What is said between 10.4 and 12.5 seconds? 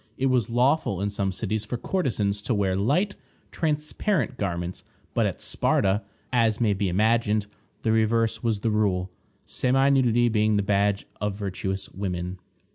the badge of virtuous women.